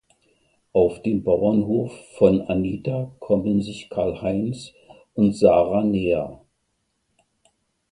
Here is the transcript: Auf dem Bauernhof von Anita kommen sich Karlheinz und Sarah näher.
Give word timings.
Auf 0.73 1.03
dem 1.03 1.23
Bauernhof 1.23 1.93
von 2.17 2.41
Anita 2.41 3.11
kommen 3.19 3.61
sich 3.61 3.87
Karlheinz 3.91 4.71
und 5.13 5.37
Sarah 5.37 5.83
näher. 5.83 6.41